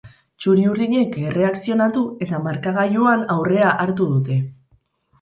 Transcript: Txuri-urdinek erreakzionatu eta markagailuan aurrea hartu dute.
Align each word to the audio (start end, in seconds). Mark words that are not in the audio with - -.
Txuri-urdinek 0.45 1.13
erreakzionatu 1.25 2.03
eta 2.27 2.41
markagailuan 2.49 3.25
aurrea 3.39 3.79
hartu 3.87 4.13
dute. 4.19 4.45